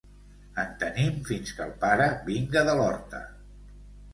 En 0.61 0.71
tenim 0.83 1.19
fins 1.27 1.53
que 1.59 1.63
el 1.67 1.75
pare 1.83 2.09
vinga 2.31 2.65
de 2.71 2.77
l'horta. 2.81 3.21